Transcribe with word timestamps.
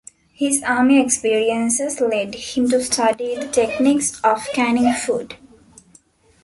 His 0.33 0.63
army 0.63 0.99
experiences 0.99 2.01
led 2.01 2.33
him 2.33 2.67
to 2.69 2.83
study 2.83 3.35
the 3.35 3.45
technique 3.47 4.01
of 4.23 4.47
canning 4.51 4.91
food. 4.93 5.35